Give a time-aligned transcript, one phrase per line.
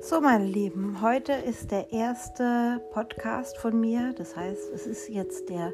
[0.00, 4.14] So, meine Lieben, heute ist der erste Podcast von mir.
[4.16, 5.72] Das heißt, es ist jetzt der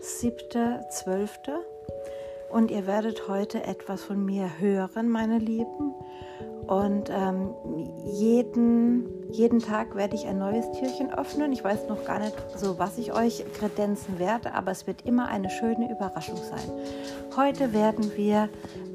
[0.00, 1.64] siebte, zwölfte.
[2.50, 5.94] Und ihr werdet heute etwas von mir hören, meine Lieben.
[6.66, 7.54] Und ähm,
[8.06, 11.52] jeden, jeden Tag werde ich ein neues Türchen öffnen.
[11.52, 15.28] Ich weiß noch gar nicht so, was ich euch kredenzen werde, aber es wird immer
[15.28, 16.70] eine schöne Überraschung sein.
[17.36, 18.48] Heute werden wir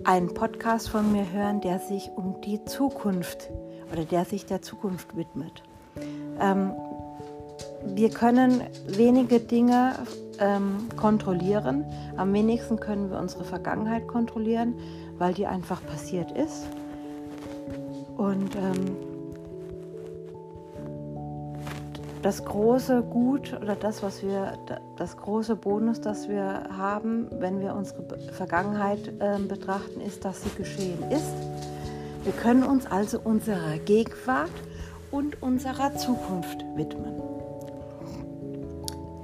[0.04, 3.50] einen Podcast von mir hören, der sich um die Zukunft
[3.92, 5.64] oder der sich der Zukunft widmet.
[6.40, 6.72] Ähm,
[7.86, 9.94] wir können wenige Dinge
[10.40, 11.86] ähm, kontrollieren.
[12.18, 14.76] Am wenigsten können wir unsere Vergangenheit kontrollieren,
[15.18, 16.68] weil die einfach passiert ist.
[18.18, 18.96] Und ähm,
[22.22, 24.58] das große Gut oder das, was wir,
[24.98, 28.04] das große Bonus, das wir haben, wenn wir unsere
[28.34, 31.69] Vergangenheit äh, betrachten, ist, dass sie geschehen ist
[32.30, 34.52] wir können uns also unserer Gegenwart
[35.10, 37.20] und unserer Zukunft widmen.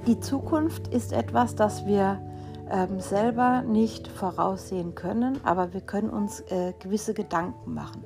[0.08, 2.20] Die Zukunft ist etwas, das wir
[2.68, 8.02] ähm, selber nicht voraussehen können, aber wir können uns äh, gewisse Gedanken machen.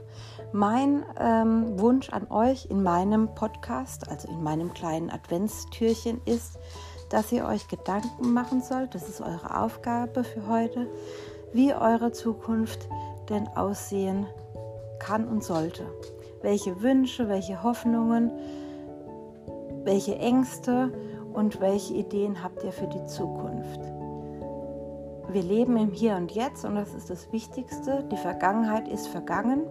[0.52, 6.58] Mein ähm, Wunsch an euch in meinem Podcast, also in meinem kleinen Adventstürchen, ist,
[7.08, 10.86] dass ihr euch Gedanken machen sollt, das ist eure Aufgabe für heute,
[11.54, 12.86] wie eure Zukunft
[13.30, 14.26] denn aussehen
[15.00, 15.84] kann und sollte.
[16.42, 18.30] Welche Wünsche, welche Hoffnungen,
[19.82, 20.92] welche Ängste
[21.32, 23.80] und welche Ideen habt ihr für die Zukunft?
[25.32, 28.04] Wir leben im Hier und Jetzt und das ist das Wichtigste.
[28.10, 29.62] Die Vergangenheit ist vergangen.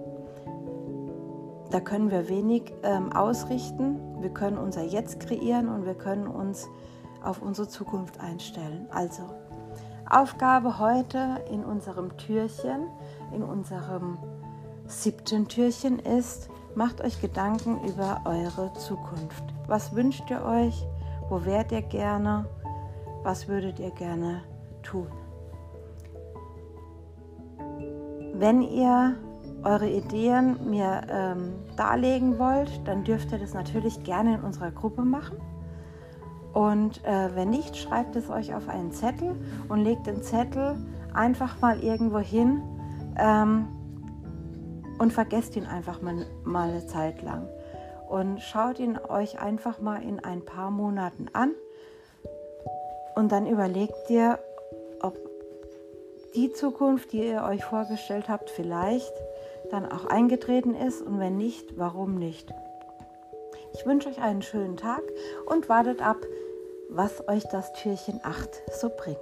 [1.69, 3.99] Da können wir wenig ähm, ausrichten.
[4.21, 6.67] Wir können unser Jetzt kreieren und wir können uns
[7.23, 8.87] auf unsere Zukunft einstellen.
[8.89, 9.23] Also,
[10.09, 12.87] Aufgabe heute in unserem Türchen,
[13.33, 14.17] in unserem
[14.89, 19.43] siebten Türchen ist, macht euch Gedanken über eure Zukunft.
[19.67, 20.85] Was wünscht ihr euch?
[21.29, 22.45] Wo wärt ihr gerne?
[23.23, 24.41] Was würdet ihr gerne
[24.81, 25.07] tun?
[28.33, 29.15] Wenn ihr
[29.63, 35.03] eure Ideen mir ähm, darlegen wollt, dann dürft ihr das natürlich gerne in unserer Gruppe
[35.03, 35.37] machen.
[36.53, 39.35] Und äh, wenn nicht, schreibt es euch auf einen Zettel
[39.67, 40.77] und legt den Zettel
[41.13, 42.61] einfach mal irgendwo hin.
[43.17, 43.67] Ähm,
[44.99, 47.47] und vergesst ihn einfach mal, mal eine Zeit lang.
[48.07, 51.53] Und schaut ihn euch einfach mal in ein paar Monaten an
[53.15, 54.39] und dann überlegt ihr,
[55.01, 55.17] ob
[56.35, 59.13] die Zukunft, die ihr euch vorgestellt habt, vielleicht
[59.71, 62.51] dann auch eingetreten ist und wenn nicht, warum nicht.
[63.73, 65.01] Ich wünsche euch einen schönen Tag
[65.45, 66.17] und wartet ab,
[66.89, 68.49] was euch das Türchen 8
[68.79, 69.17] so bringt.